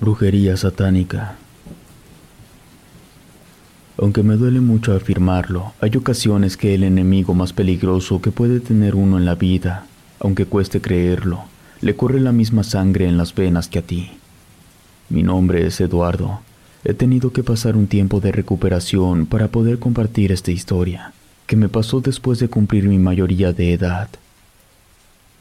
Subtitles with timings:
[0.00, 1.34] Brujería satánica.
[3.98, 8.94] Aunque me duele mucho afirmarlo, hay ocasiones que el enemigo más peligroso que puede tener
[8.94, 9.86] uno en la vida,
[10.20, 11.44] aunque cueste creerlo,
[11.80, 14.12] le corre la misma sangre en las venas que a ti.
[15.08, 16.42] Mi nombre es Eduardo.
[16.84, 21.12] He tenido que pasar un tiempo de recuperación para poder compartir esta historia,
[21.46, 24.08] que me pasó después de cumplir mi mayoría de edad.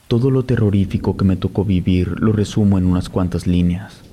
[0.07, 4.06] Todo lo terrorífico que me tocó vivir lo resumo en unas cuantas líneas.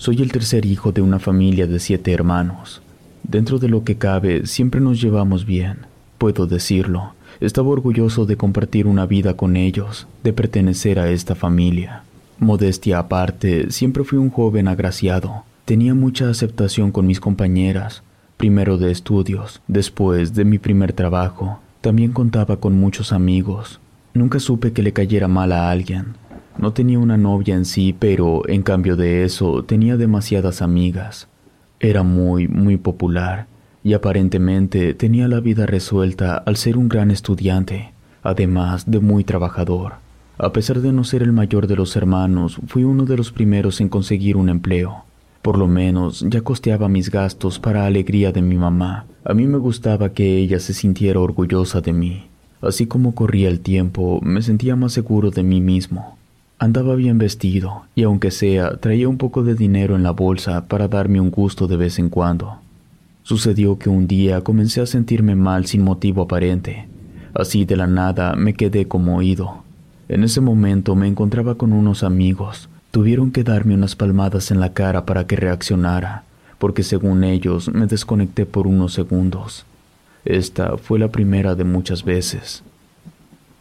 [0.00, 2.80] Soy el tercer hijo de una familia de siete hermanos.
[3.22, 5.80] Dentro de lo que cabe, siempre nos llevamos bien,
[6.16, 7.12] puedo decirlo.
[7.38, 12.04] Estaba orgulloso de compartir una vida con ellos, de pertenecer a esta familia.
[12.38, 15.44] Modestia aparte, siempre fui un joven agraciado.
[15.66, 18.02] Tenía mucha aceptación con mis compañeras,
[18.38, 21.60] primero de estudios, después de mi primer trabajo.
[21.82, 23.80] También contaba con muchos amigos.
[24.14, 26.14] Nunca supe que le cayera mal a alguien.
[26.58, 31.28] No tenía una novia en sí, pero en cambio de eso tenía demasiadas amigas.
[31.78, 33.46] Era muy, muy popular
[33.82, 39.94] y aparentemente tenía la vida resuelta al ser un gran estudiante, además de muy trabajador.
[40.38, 43.80] A pesar de no ser el mayor de los hermanos, fui uno de los primeros
[43.80, 45.04] en conseguir un empleo.
[45.42, 49.06] Por lo menos ya costeaba mis gastos para alegría de mi mamá.
[49.24, 52.26] A mí me gustaba que ella se sintiera orgullosa de mí.
[52.60, 56.18] Así como corría el tiempo, me sentía más seguro de mí mismo.
[56.62, 60.88] Andaba bien vestido y aunque sea, traía un poco de dinero en la bolsa para
[60.88, 62.58] darme un gusto de vez en cuando.
[63.22, 66.86] Sucedió que un día comencé a sentirme mal sin motivo aparente.
[67.32, 69.62] Así de la nada me quedé como oído.
[70.10, 72.68] En ese momento me encontraba con unos amigos.
[72.90, 76.24] Tuvieron que darme unas palmadas en la cara para que reaccionara,
[76.58, 79.64] porque según ellos me desconecté por unos segundos.
[80.26, 82.62] Esta fue la primera de muchas veces.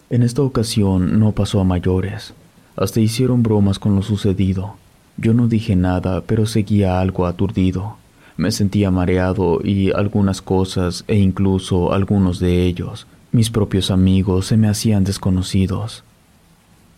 [0.09, 2.33] En esta ocasión no pasó a mayores.
[2.75, 4.75] Hasta hicieron bromas con lo sucedido.
[5.17, 7.97] Yo no dije nada, pero seguía algo aturdido.
[8.37, 14.55] Me sentía mareado y algunas cosas, e incluso algunos de ellos, mis propios amigos, se
[14.55, 16.05] me hacían desconocidos.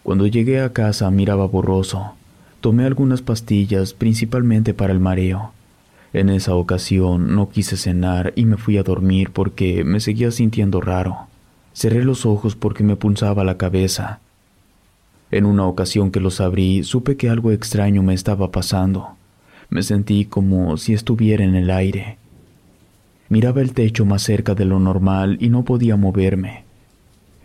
[0.04, 2.14] Cuando llegué a casa miraba borroso.
[2.60, 5.52] Tomé algunas pastillas, principalmente para el mareo.
[6.14, 10.80] En esa ocasión no quise cenar y me fui a dormir porque me seguía sintiendo
[10.80, 11.18] raro.
[11.74, 14.20] Cerré los ojos porque me punzaba la cabeza
[15.32, 19.16] en una ocasión que los abrí, supe que algo extraño me estaba pasando.
[19.70, 22.18] Me sentí como si estuviera en el aire.
[23.30, 26.66] Miraba el techo más cerca de lo normal y no podía moverme.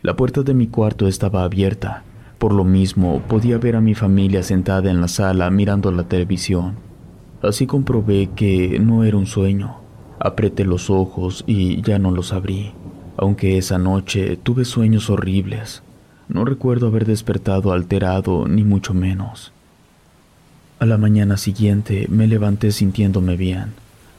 [0.03, 2.03] La puerta de mi cuarto estaba abierta.
[2.39, 6.75] Por lo mismo, podía ver a mi familia sentada en la sala mirando la televisión.
[7.41, 9.77] Así comprobé que no era un sueño.
[10.19, 12.73] Apreté los ojos y ya no los abrí,
[13.17, 15.83] aunque esa noche tuve sueños horribles.
[16.29, 19.53] No recuerdo haber despertado alterado, ni mucho menos.
[20.79, 23.73] A la mañana siguiente me levanté sintiéndome bien.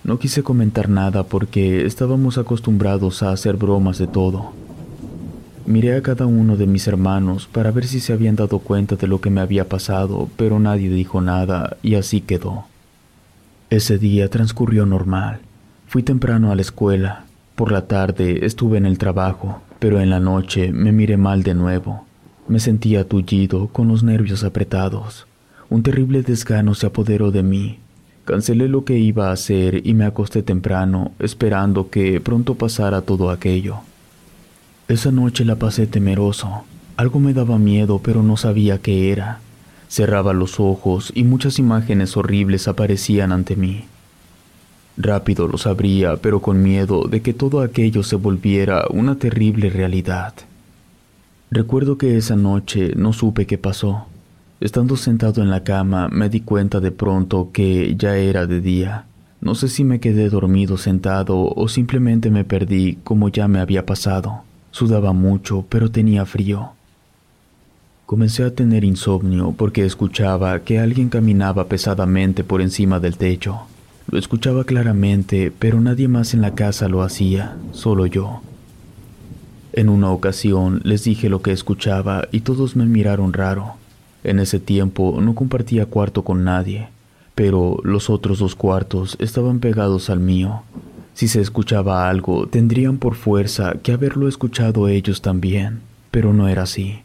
[0.03, 4.53] No quise comentar nada porque estábamos acostumbrados a hacer bromas de todo.
[5.65, 9.05] Miré a cada uno de mis hermanos para ver si se habían dado cuenta de
[9.05, 12.65] lo que me había pasado, pero nadie dijo nada y así quedó.
[13.69, 15.41] Ese día transcurrió normal.
[15.87, 17.26] Fui temprano a la escuela.
[17.57, 21.53] Por la tarde estuve en el trabajo pero en la noche me miré mal de
[21.53, 22.05] nuevo.
[22.47, 25.27] Me sentía tullido, con los nervios apretados.
[25.69, 27.79] Un terrible desgano se apoderó de mí.
[28.25, 33.29] Cancelé lo que iba a hacer y me acosté temprano, esperando que pronto pasara todo
[33.29, 33.77] aquello.
[34.87, 36.63] Esa noche la pasé temeroso.
[36.95, 39.39] Algo me daba miedo, pero no sabía qué era.
[39.89, 43.85] Cerraba los ojos y muchas imágenes horribles aparecían ante mí.
[44.97, 50.33] Rápido los abría, pero con miedo de que todo aquello se volviera una terrible realidad.
[51.51, 54.07] Recuerdo que esa noche no supe qué pasó.
[54.59, 59.05] Estando sentado en la cama me di cuenta de pronto que ya era de día.
[59.39, 63.85] No sé si me quedé dormido sentado o simplemente me perdí como ya me había
[63.85, 64.41] pasado.
[64.71, 66.71] Sudaba mucho, pero tenía frío.
[68.07, 73.67] Comencé a tener insomnio porque escuchaba que alguien caminaba pesadamente por encima del techo.
[74.09, 78.41] Lo escuchaba claramente, pero nadie más en la casa lo hacía, solo yo.
[79.73, 83.73] En una ocasión les dije lo que escuchaba y todos me miraron raro.
[84.23, 86.87] En ese tiempo no compartía cuarto con nadie,
[87.35, 90.63] pero los otros dos cuartos estaban pegados al mío.
[91.13, 95.81] Si se escuchaba algo, tendrían por fuerza que haberlo escuchado ellos también,
[96.11, 97.01] pero no era así.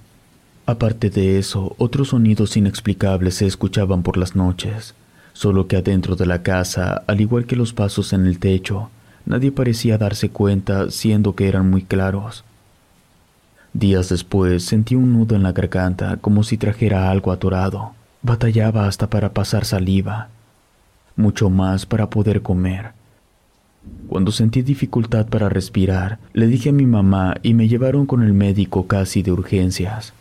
[0.66, 4.94] Aparte de eso, otros sonidos inexplicables se escuchaban por las noches,
[5.32, 8.90] solo que adentro de la casa, al igual que los pasos en el techo,
[9.26, 12.44] nadie parecía darse cuenta siendo que eran muy claros.
[13.72, 17.92] Días después sentí un nudo en la garganta como si trajera algo atorado.
[18.22, 20.28] Batallaba hasta para pasar saliva,
[21.16, 22.92] mucho más para poder comer.
[24.08, 28.32] Cuando sentí dificultad para respirar, le dije a mi mamá y me llevaron con el
[28.32, 30.12] médico casi de urgencias.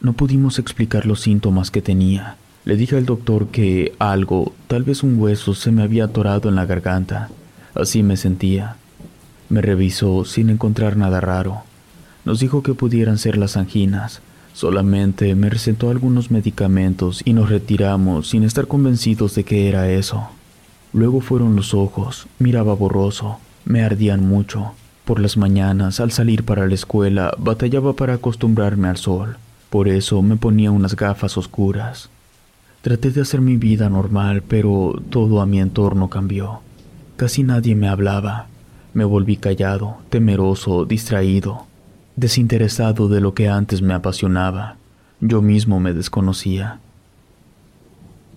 [0.00, 2.36] No pudimos explicar los síntomas que tenía.
[2.64, 6.54] Le dije al doctor que algo, tal vez un hueso, se me había atorado en
[6.54, 7.28] la garganta.
[7.74, 8.76] Así me sentía.
[9.50, 11.62] Me revisó sin encontrar nada raro.
[12.24, 14.22] Nos dijo que pudieran ser las anginas.
[14.54, 20.28] Solamente me recetó algunos medicamentos y nos retiramos sin estar convencidos de que era eso.
[20.94, 24.72] Luego fueron los ojos, miraba borroso, me ardían mucho.
[25.04, 29.36] Por las mañanas, al salir para la escuela, batallaba para acostumbrarme al sol.
[29.68, 32.08] Por eso me ponía unas gafas oscuras.
[32.84, 36.60] Traté de hacer mi vida normal, pero todo a mi entorno cambió.
[37.16, 38.46] Casi nadie me hablaba.
[38.92, 41.66] Me volví callado, temeroso, distraído
[42.16, 44.76] desinteresado de lo que antes me apasionaba.
[45.20, 46.78] Yo mismo me desconocía.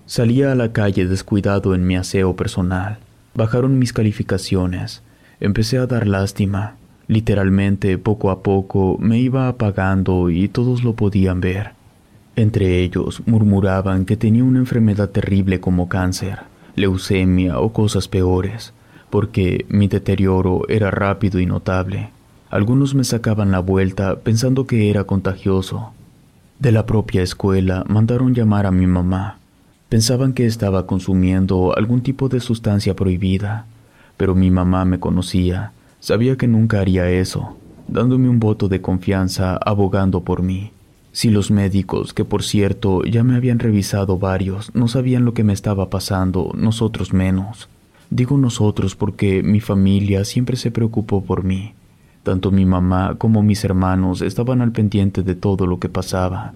[0.06, 2.98] Salía a la calle descuidado en mi aseo personal.
[3.36, 5.04] Bajaron mis calificaciones.
[5.40, 6.76] Empecé a dar lástima.
[7.08, 11.77] Literalmente, poco a poco, me iba apagando y todos lo podían ver.
[12.38, 16.38] Entre ellos murmuraban que tenía una enfermedad terrible como cáncer,
[16.76, 18.74] leucemia o cosas peores,
[19.10, 22.12] porque mi deterioro era rápido y notable.
[22.52, 25.94] Algunos me sacaban la vuelta pensando que era contagioso.
[26.60, 29.40] De la propia escuela mandaron llamar a mi mamá.
[29.90, 33.66] Pensaban que estaba consumiendo algún tipo de sustancia prohibida,
[34.16, 37.58] pero mi mamá me conocía, sabía que nunca haría eso,
[37.88, 40.72] dándome un voto de confianza abogando por mí.
[41.18, 45.44] Si los médicos, que por cierto ya me habían revisado varios, no sabían lo que
[45.44, 47.70] me estaba pasando, nosotros menos.
[48.12, 51.74] Digo nosotros porque mi familia siempre se preocupó por mí.
[52.22, 56.54] Tanto mi mamá como mis hermanos estaban al pendiente de todo lo que pasaba.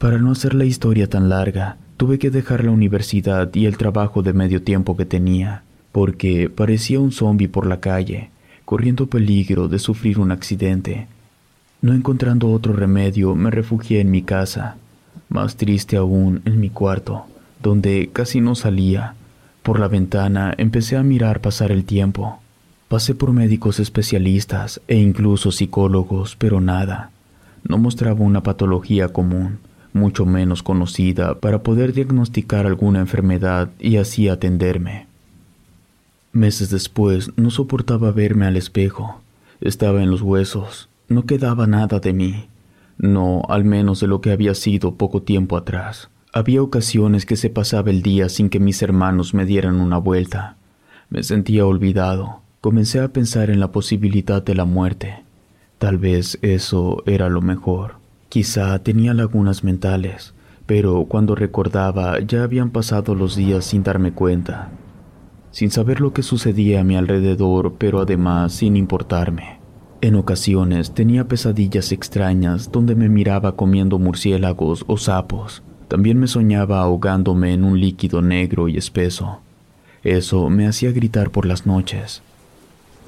[0.00, 4.24] Para no hacer la historia tan larga, tuve que dejar la universidad y el trabajo
[4.24, 5.62] de medio tiempo que tenía,
[5.92, 8.30] porque parecía un zombi por la calle,
[8.64, 11.06] corriendo peligro de sufrir un accidente.
[11.82, 14.76] No encontrando otro remedio, me refugié en mi casa,
[15.28, 17.24] más triste aún en mi cuarto,
[17.60, 19.16] donde casi no salía.
[19.64, 22.38] Por la ventana empecé a mirar pasar el tiempo.
[22.86, 27.10] Pasé por médicos especialistas e incluso psicólogos, pero nada.
[27.64, 29.58] No mostraba una patología común,
[29.92, 35.06] mucho menos conocida, para poder diagnosticar alguna enfermedad y así atenderme.
[36.32, 39.20] Meses después no soportaba verme al espejo.
[39.60, 40.88] Estaba en los huesos.
[41.12, 42.48] No quedaba nada de mí.
[42.98, 46.08] No, al menos de lo que había sido poco tiempo atrás.
[46.32, 50.56] Había ocasiones que se pasaba el día sin que mis hermanos me dieran una vuelta.
[51.10, 55.24] Me sentía olvidado, Comencé a pensar en la posibilidad de la muerte.
[55.78, 57.96] Tal vez eso era lo mejor.
[58.28, 60.32] Quizá tenía lagunas mentales,
[60.64, 64.70] pero cuando recordaba ya habían pasado los días sin darme cuenta,
[65.50, 69.58] sin saber lo que sucedía a mi alrededor, pero además sin importarme.
[70.02, 75.62] En ocasiones tenía pesadillas extrañas donde me miraba comiendo murciélagos o sapos.
[75.86, 79.38] También me soñaba ahogándome en un líquido negro y espeso.
[80.02, 82.20] Eso me hacía gritar por las noches.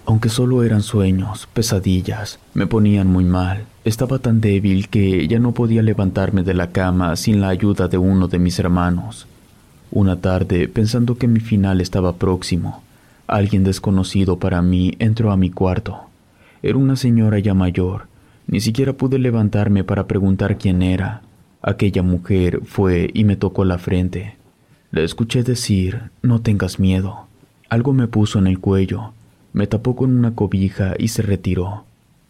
[0.07, 3.65] Aunque solo eran sueños, pesadillas, me ponían muy mal.
[3.85, 7.99] Estaba tan débil que ya no podía levantarme de la cama sin la ayuda de
[7.99, 9.27] uno de mis hermanos.
[9.91, 12.85] Una tarde, pensando que mi final estaba próximo,
[13.27, 16.14] alguien desconocido para mí entró a mi cuarto.
[16.65, 18.09] Era una señora ya mayor.
[18.49, 21.23] Ni siquiera pude levantarme para preguntar quién era.
[21.63, 24.37] Aquella mujer fue y me tocó la frente.
[24.91, 27.29] Le escuché decir, no tengas miedo.
[27.69, 29.13] Algo me puso en el cuello
[29.55, 31.85] me tapó con una cobija y se retiró.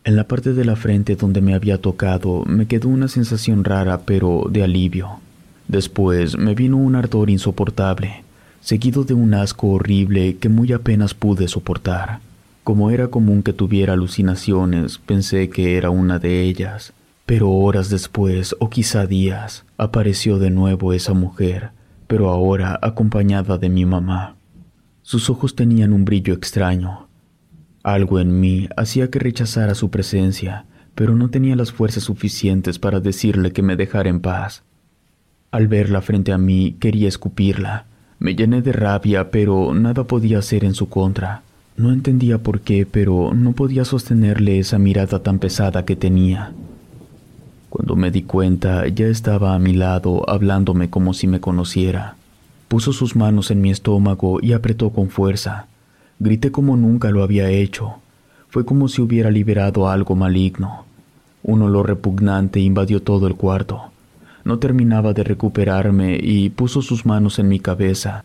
[0.05, 4.03] En la parte de la frente donde me había tocado me quedó una sensación rara
[4.03, 5.21] pero de alivio.
[5.67, 8.23] Después me vino un ardor insoportable,
[8.61, 12.21] seguido de un asco horrible que muy apenas pude soportar.
[12.65, 16.95] Como era común que tuviera alucinaciones, pensé que era una de ellas.
[17.27, 21.73] Pero horas después, o quizá días, apareció de nuevo esa mujer,
[22.07, 24.37] pero ahora acompañada de mi mamá.
[25.03, 27.09] Sus ojos tenían un brillo extraño,
[27.83, 32.99] Algo en mí hacía que rechazara su presencia, pero no tenía las fuerzas suficientes para
[32.99, 34.63] decirle que me dejara en paz.
[35.51, 37.85] Al verla frente a mí quería escupirla.
[38.19, 41.44] Me llené de rabia, pero nada podía hacer en su contra.
[41.77, 46.53] No entendía por qué, pero no podía sostenerle esa mirada tan pesada que tenía.
[47.69, 52.15] Cuando me di cuenta, ya estaba a mi lado, hablándome como si me conociera.
[52.69, 55.67] Puso sus manos en mi estómago y apretó con fuerza.
[56.21, 57.95] Grité como nunca lo había hecho.
[58.49, 60.85] Fue como si hubiera liberado algo maligno.
[61.43, 63.83] Un olor repugnante invadió todo el cuarto.
[64.45, 68.25] No terminaba de recuperarme y puso sus manos en mi cabeza.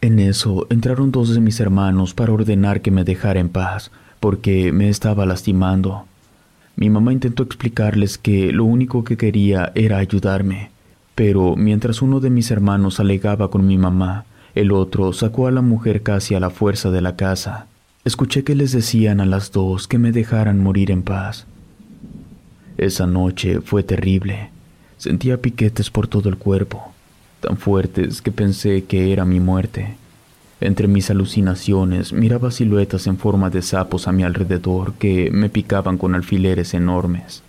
[0.00, 4.72] En eso entraron dos de mis hermanos para ordenar que me dejara en paz, porque
[4.72, 6.04] me estaba lastimando.
[6.76, 10.70] Mi mamá intentó explicarles que lo único que quería era ayudarme,
[11.14, 15.62] pero mientras uno de mis hermanos alegaba con mi mamá, el otro sacó a la
[15.62, 17.66] mujer casi a la fuerza de la casa.
[18.04, 21.46] Escuché que les decían a las dos que me dejaran morir en paz.
[22.76, 24.50] Esa noche fue terrible.
[24.98, 26.92] Sentía piquetes por todo el cuerpo,
[27.46, 29.94] tan fuertes que pensé que era mi muerte.
[30.60, 35.96] Entre mis alucinaciones miraba siluetas en forma de sapos a mi alrededor que me picaban
[35.96, 37.44] con alfileres enormes.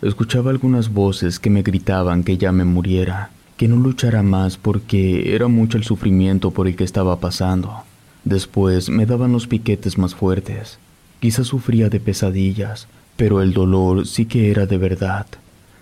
[0.00, 5.34] Escuchaba algunas voces que me gritaban que ya me muriera, que no luchara más porque
[5.34, 7.82] era mucho el sufrimiento por el que estaba pasando.
[8.24, 10.78] Después me daban los piquetes más fuertes.
[11.20, 15.26] Quizás sufría de pesadillas, pero el dolor sí que era de verdad,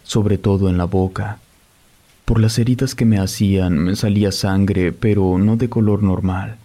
[0.02, 1.38] sobre todo en la boca.
[2.32, 6.56] Por las heridas que me hacían me salía sangre, pero no de color normal.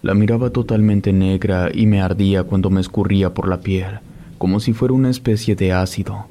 [0.00, 3.98] La miraba totalmente negra y me ardía cuando me escurría por la piel,
[4.38, 6.24] como si fuera una especie de ácido.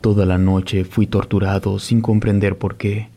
[0.00, 3.10] Toda la noche fui torturado sin comprender por qué.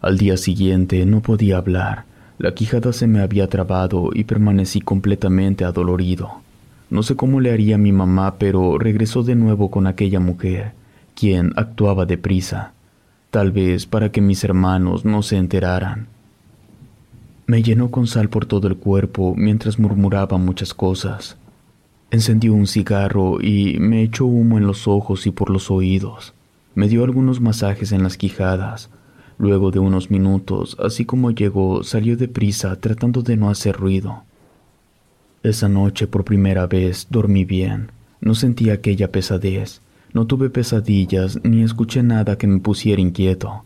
[0.00, 2.06] Al día siguiente no podía hablar,
[2.38, 6.30] la quijada se me había trabado y permanecí completamente adolorido.
[6.88, 10.72] No sé cómo le haría a mi mamá, pero regresó de nuevo con aquella mujer,
[11.14, 12.72] quien actuaba deprisa,
[13.32, 16.06] tal vez para que mis hermanos no se enteraran.
[17.46, 21.38] Me llenó con sal por todo el cuerpo mientras murmuraba muchas cosas.
[22.10, 26.34] Encendió un cigarro y me echó humo en los ojos y por los oídos.
[26.74, 28.90] Me dio algunos masajes en las quijadas.
[29.38, 34.24] Luego de unos minutos, así como llegó, salió deprisa tratando de no hacer ruido.
[35.42, 37.92] Esa noche por primera vez dormí bien.
[38.20, 39.80] No sentí aquella pesadez.
[40.14, 43.64] No tuve pesadillas ni escuché nada que me pusiera inquieto.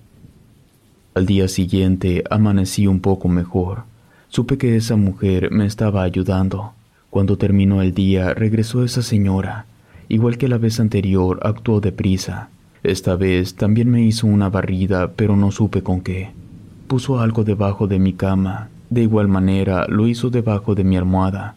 [1.15, 3.83] Al día siguiente amanecí un poco mejor.
[4.29, 6.73] Supe que esa mujer me estaba ayudando.
[7.11, 9.67] Cuando terminó el día regresó esa señora.
[10.09, 12.49] Igual que la vez anterior actuó deprisa.
[12.85, 16.31] Esta vez también me hizo una barrida, pero no supe con qué.
[16.87, 18.69] Puso algo debajo de mi cama.
[18.89, 21.57] De igual manera lo hizo debajo de mi almohada.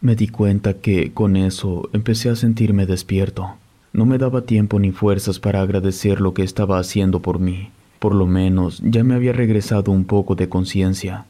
[0.00, 3.56] Me di cuenta que, con eso, empecé a sentirme despierto.
[3.92, 7.70] No me daba tiempo ni fuerzas para agradecer lo que estaba haciendo por mí.
[7.98, 11.24] Por lo menos ya me había regresado un poco de conciencia.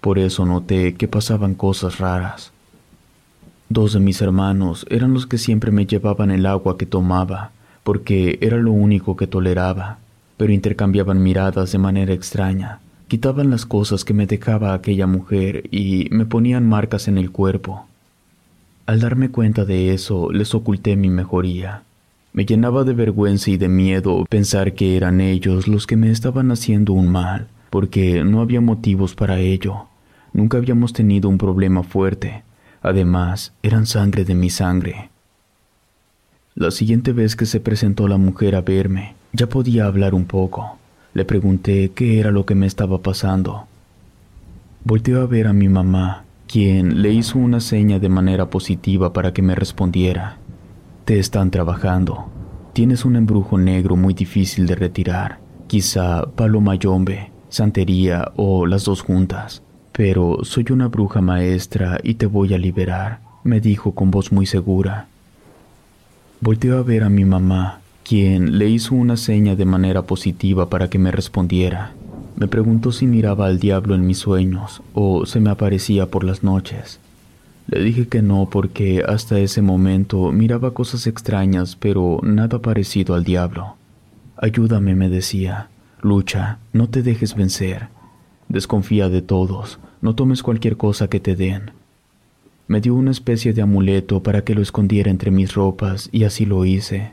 [0.00, 2.52] Por eso noté que pasaban cosas raras.
[3.68, 7.50] Dos de mis hermanos eran los que siempre me llevaban el agua que tomaba,
[7.84, 9.98] porque era lo único que toleraba,
[10.36, 12.80] pero intercambiaban miradas de manera extraña.
[13.08, 17.86] Quitaban las cosas que me dejaba aquella mujer y me ponían marcas en el cuerpo.
[18.86, 21.82] Al darme cuenta de eso, les oculté mi mejoría.
[22.38, 26.52] Me llenaba de vergüenza y de miedo pensar que eran ellos los que me estaban
[26.52, 29.86] haciendo un mal, porque no había motivos para ello.
[30.32, 32.44] Nunca habíamos tenido un problema fuerte.
[32.80, 35.10] Además, eran sangre de mi sangre.
[36.54, 40.78] La siguiente vez que se presentó la mujer a verme, ya podía hablar un poco.
[41.14, 43.66] Le pregunté qué era lo que me estaba pasando.
[44.84, 49.32] Volteó a ver a mi mamá, quien le hizo una seña de manera positiva para
[49.32, 50.37] que me respondiera.
[51.08, 52.26] Te están trabajando.
[52.74, 55.40] Tienes un embrujo negro muy difícil de retirar.
[55.66, 59.62] Quizá palo mayombe, santería o las dos juntas.
[59.92, 64.44] Pero soy una bruja maestra y te voy a liberar, me dijo con voz muy
[64.44, 65.08] segura.
[66.42, 70.90] Volteó a ver a mi mamá, quien le hizo una seña de manera positiva para
[70.90, 71.92] que me respondiera.
[72.36, 76.42] Me preguntó si miraba al diablo en mis sueños o se me aparecía por las
[76.42, 77.00] noches.
[77.68, 83.24] Le dije que no porque hasta ese momento miraba cosas extrañas, pero nada parecido al
[83.24, 83.76] diablo.
[84.38, 85.68] Ayúdame, me decía.
[86.00, 87.88] Lucha, no te dejes vencer.
[88.48, 91.72] Desconfía de todos, no tomes cualquier cosa que te den.
[92.68, 96.46] Me dio una especie de amuleto para que lo escondiera entre mis ropas y así
[96.46, 97.10] lo hice.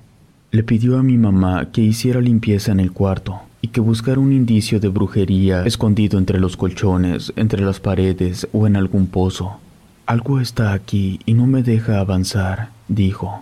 [0.51, 4.31] Le pidió a mi mamá que hiciera limpieza en el cuarto y que buscara un
[4.31, 9.59] indicio de brujería escondido entre los colchones, entre las paredes o en algún pozo.
[10.05, 13.41] Algo está aquí y no me deja avanzar, dijo.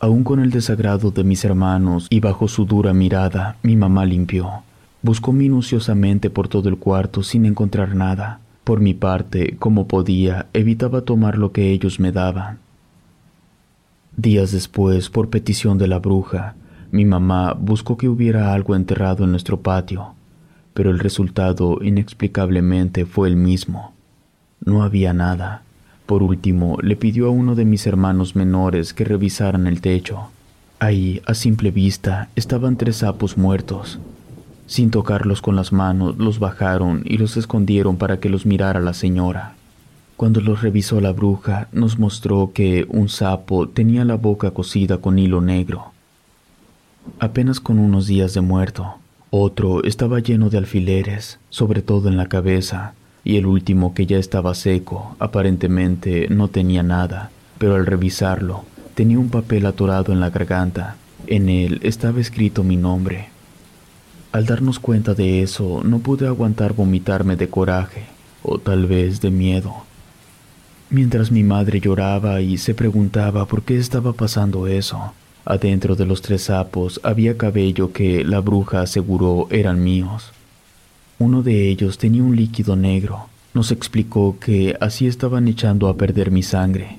[0.00, 4.62] Aún con el desagrado de mis hermanos y bajo su dura mirada, mi mamá limpió.
[5.02, 8.40] Buscó minuciosamente por todo el cuarto sin encontrar nada.
[8.64, 12.58] Por mi parte, como podía, evitaba tomar lo que ellos me daban.
[14.16, 16.54] Días después, por petición de la bruja,
[16.90, 20.14] mi mamá buscó que hubiera algo enterrado en nuestro patio,
[20.72, 23.93] pero el resultado inexplicablemente fue el mismo.
[24.64, 25.62] No había nada.
[26.06, 30.30] Por último, le pidió a uno de mis hermanos menores que revisaran el techo.
[30.78, 33.98] Ahí, a simple vista, estaban tres sapos muertos.
[34.66, 38.94] Sin tocarlos con las manos, los bajaron y los escondieron para que los mirara la
[38.94, 39.54] señora.
[40.16, 45.18] Cuando los revisó la bruja, nos mostró que un sapo tenía la boca cosida con
[45.18, 45.92] hilo negro.
[47.18, 48.94] Apenas con unos días de muerto,
[49.30, 54.18] otro estaba lleno de alfileres, sobre todo en la cabeza, y el último que ya
[54.18, 58.64] estaba seco, aparentemente no tenía nada, pero al revisarlo,
[58.94, 60.96] tenía un papel atorado en la garganta.
[61.26, 63.28] En él estaba escrito mi nombre.
[64.32, 68.04] Al darnos cuenta de eso, no pude aguantar vomitarme de coraje,
[68.42, 69.72] o tal vez de miedo.
[70.90, 75.14] Mientras mi madre lloraba y se preguntaba por qué estaba pasando eso,
[75.46, 80.32] adentro de los tres sapos había cabello que la bruja aseguró eran míos.
[81.18, 83.28] Uno de ellos tenía un líquido negro.
[83.54, 86.98] Nos explicó que así estaban echando a perder mi sangre.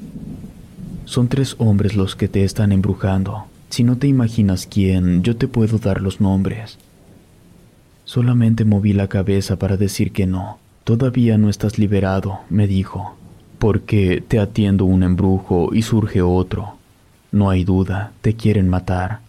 [1.04, 3.46] Son tres hombres los que te están embrujando.
[3.70, 6.78] Si no te imaginas quién, yo te puedo dar los nombres.
[8.06, 10.60] Solamente moví la cabeza para decir que no.
[10.86, 13.16] Todavía no estás liberado, me dijo,
[13.60, 16.76] porque te atiendo un embrujo y surge otro.
[17.32, 19.20] No hay duda, te quieren matar.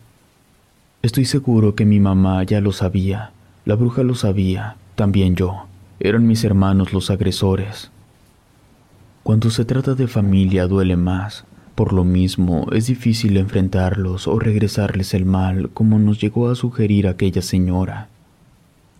[1.02, 3.32] Estoy seguro que mi mamá ya lo sabía,
[3.66, 5.66] la bruja lo sabía, también yo.
[5.98, 7.90] Eran mis hermanos los agresores.
[9.24, 11.44] Cuando se trata de familia duele más.
[11.74, 17.08] Por lo mismo, es difícil enfrentarlos o regresarles el mal como nos llegó a sugerir
[17.08, 18.08] aquella señora.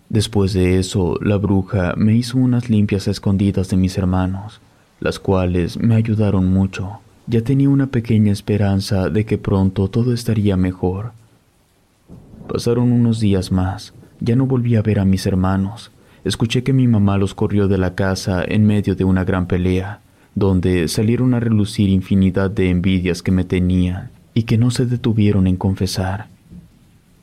[0.09, 4.61] Después de eso, la bruja me hizo unas limpias escondidas de mis hermanos,
[4.99, 6.99] las cuales me ayudaron mucho.
[7.29, 11.13] Ya tenía una pequeña esperanza de que pronto todo estaría mejor.
[12.49, 13.95] Pasaron unos días más.
[14.21, 15.91] Ya no volví a ver a mis hermanos.
[16.25, 20.01] Escuché que mi mamá los corrió de la casa en medio de una gran pelea,
[20.35, 25.47] donde salieron a relucir infinidad de envidias que me tenían y que no se detuvieron
[25.47, 26.29] en confesar.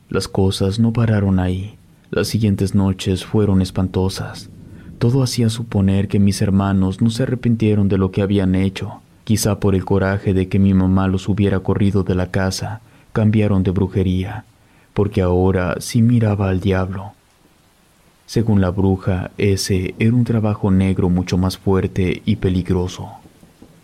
[0.08, 1.76] Las cosas no pararon ahí.
[2.10, 4.48] Las siguientes noches fueron espantosas.
[4.98, 9.00] Todo hacía suponer que mis hermanos no se arrepintieron de lo que habían hecho.
[9.24, 12.80] Quizá por el coraje de que mi mamá los hubiera corrido de la casa,
[13.12, 14.44] cambiaron de brujería
[14.94, 17.12] porque ahora sí miraba al diablo.
[18.26, 23.10] Según la bruja, ese era un trabajo negro mucho más fuerte y peligroso.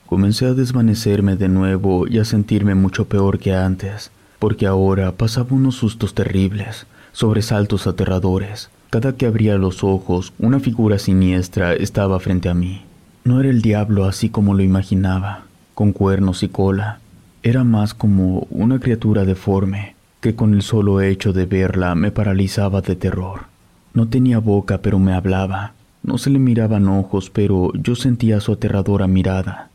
[0.07, 5.49] Comencé a desvanecerme de nuevo y a sentirme mucho peor que antes, porque ahora pasaba
[5.51, 8.71] unos sustos terribles, sobresaltos aterradores.
[8.89, 12.83] Cada que abría los ojos, una figura siniestra estaba frente a mí.
[13.23, 15.45] No era el diablo así como lo imaginaba,
[15.75, 16.99] con cuernos y cola.
[17.43, 22.83] Era más como una criatura deforme, que con el solo hecho de verla me paralizaba
[22.83, 23.47] de terror.
[23.95, 25.73] No tenía boca, pero me hablaba.
[26.03, 29.71] No se le miraban ojos, pero yo sentía su aterradora mirada.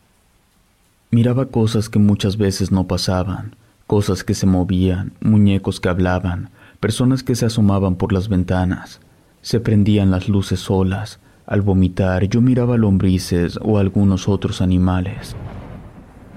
[1.11, 3.55] Miraba cosas que muchas veces no pasaban,
[3.87, 8.99] cosas que se movían, muñecos que hablaban, personas que se asomaban por las ventanas.
[9.41, 11.19] Se prendían las luces solas.
[11.45, 15.35] Al vomitar yo miraba lombrices o algunos otros animales.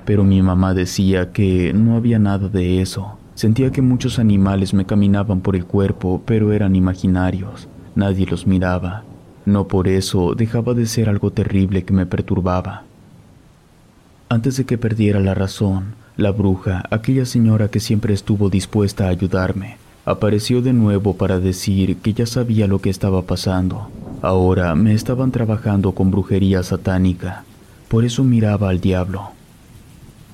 [0.04, 4.84] Pero mi mamá decía que no había nada de eso, Sentía que muchos animales me
[4.84, 7.68] caminaban por el cuerpo, pero eran imaginarios.
[7.94, 9.04] Nadie los miraba.
[9.44, 12.82] No por eso dejaba de ser algo terrible que me perturbaba.
[14.28, 19.10] Antes de que perdiera la razón, la bruja, aquella señora que siempre estuvo dispuesta a
[19.10, 23.88] ayudarme, apareció de nuevo para decir que ya sabía lo que estaba pasando.
[24.20, 27.44] Ahora me estaban trabajando con brujería satánica.
[27.86, 29.37] Por eso miraba al diablo.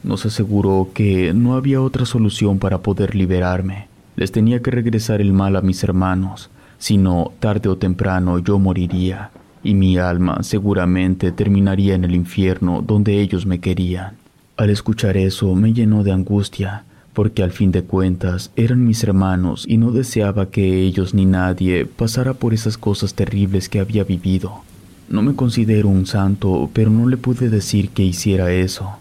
[0.05, 3.89] Nos aseguró que no había otra solución para poder liberarme.
[4.17, 9.31] Les tenía que regresar el mal a mis hermanos, sino tarde o temprano yo moriría,
[9.63, 14.17] y mi alma seguramente terminaría en el infierno donde ellos me querían.
[14.59, 19.65] Al escuchar eso me llenó de angustia, porque al fin de cuentas eran mis hermanos
[19.67, 24.61] y no deseaba que ellos ni nadie pasara por esas cosas terribles que había vivido.
[25.09, 28.99] No me considero un santo, pero no le pude decir que hiciera eso.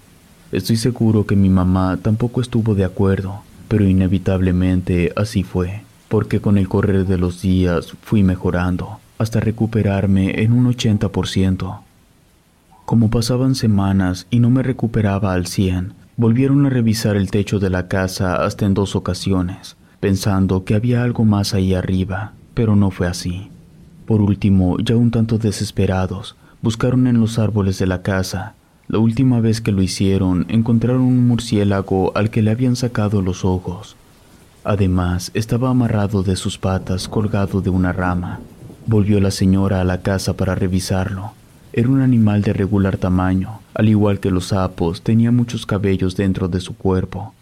[0.54, 6.60] Estoy seguro que mi mamá tampoco estuvo de acuerdo, pero inevitablemente así fue, porque con
[6.60, 11.80] el correr de los días fui mejorando hasta recuperarme en un 80%.
[12.86, 17.72] Como pasaban semanas y no me recuperaba al cien, volvieron a revisar el techo de
[17.72, 22.92] la casa hasta en dos ocasiones, pensando que había algo más ahí arriba, pero no
[22.92, 23.50] fue así.
[24.06, 28.54] Por último, ya un tanto desesperados, buscaron en los árboles de la casa.
[28.88, 33.46] La última vez que lo hicieron, encontraron un murciélago al que le habían sacado los
[33.46, 33.96] ojos.
[34.64, 38.40] Además, estaba amarrado de sus patas colgado de una rama.
[38.86, 41.32] Volvió la señora a la casa para revisarlo.
[41.72, 46.48] Era un animal de regular tamaño, al igual que los sapos, tenía muchos cabellos dentro
[46.48, 47.34] de su cuerpo,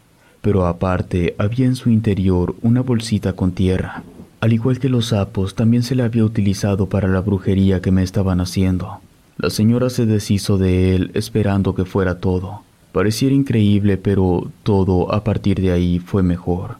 [0.41, 4.03] pero aparte había en su interior una bolsita con tierra.
[4.39, 8.03] Al igual que los sapos, también se le había utilizado para la brujería que me
[8.03, 9.01] estaban haciendo.
[9.41, 12.61] La señora se deshizo de él esperando que fuera todo.
[12.91, 16.75] Pareciera increíble, pero todo a partir de ahí fue mejor.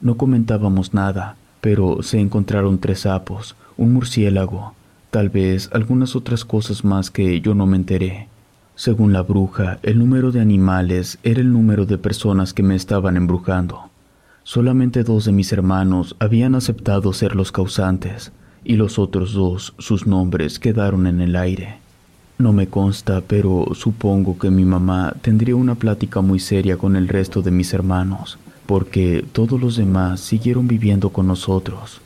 [0.00, 4.72] No comentábamos nada, pero se encontraron tres sapos, un murciélago,
[5.10, 8.26] tal vez algunas otras cosas más que yo no me enteré.
[8.74, 13.18] Según la bruja, el número de animales era el número de personas que me estaban
[13.18, 13.90] embrujando.
[14.44, 18.32] Solamente dos de mis hermanos habían aceptado ser los causantes,
[18.64, 21.81] y los otros dos, sus nombres quedaron en el aire.
[22.42, 27.06] No me consta, pero supongo que mi mamá tendría una plática muy seria con el
[27.06, 32.00] resto de mis hermanos, porque todos los demás siguieron viviendo con nosotros.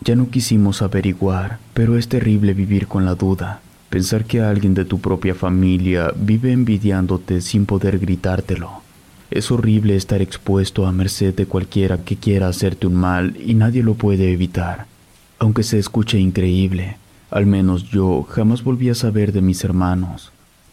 [0.00, 4.86] Ya no quisimos averiguar, pero es terrible vivir con la duda, pensar que alguien de
[4.86, 8.80] tu propia familia vive envidiándote sin poder gritártelo.
[9.30, 13.82] Es horrible estar expuesto a merced de cualquiera que quiera hacerte un mal y nadie
[13.82, 14.86] lo puede evitar.
[15.38, 16.96] Aunque se escuche increíble,
[17.34, 20.30] al menos yo jamás volví a saber de mis hermanos.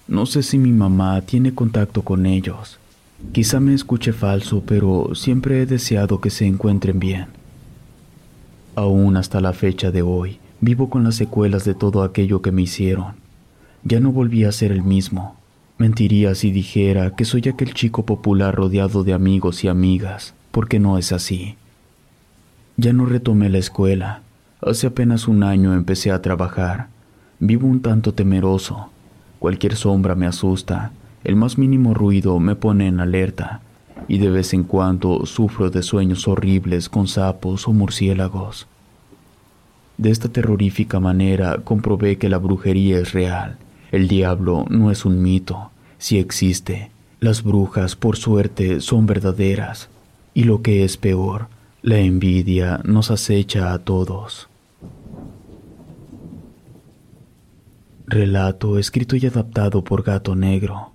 [0.08, 2.78] No sé si mi mamá tiene contacto con ellos.
[3.32, 7.26] Quizá me escuche falso, pero siempre he deseado que se encuentren bien.
[8.76, 12.62] Aún hasta la fecha de hoy, vivo con las secuelas de todo aquello que me
[12.62, 13.15] hicieron.
[13.84, 15.38] Ya no volví a ser el mismo.
[15.80, 21.00] Mentiría si dijera que soy aquel chico popular rodeado de amigos y amigas, porque no
[21.00, 21.56] es así.
[22.78, 24.21] Ya no retomé la escuela.
[24.63, 26.88] Hace apenas un año empecé a trabajar.
[27.39, 28.91] Vivo un tanto temeroso.
[29.39, 30.91] Cualquier sombra me asusta.
[31.24, 33.62] El más mínimo ruido me pone en alerta.
[34.08, 38.67] Y de vez en cuando sufro de sueños horribles con sapos o murciélagos.
[39.97, 43.58] De esta terrorífica manera comprobé que la brujería es real.
[43.91, 46.91] El diablo no es un mito si existe.
[47.19, 49.89] Las brujas, por suerte, son verdaderas.
[50.36, 51.47] Y lo que es peor,
[51.82, 54.51] la envidia nos acecha a todos.
[58.12, 60.90] Relato escrito y adaptado por Gato Negro.